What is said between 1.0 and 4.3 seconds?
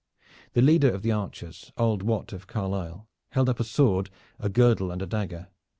the archers, old Wat of Carlisle, held up a sword,